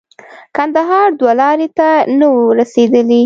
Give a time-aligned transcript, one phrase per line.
[0.55, 1.87] کندهار دوه لارې ته
[2.19, 3.19] نه وو رسېدلي.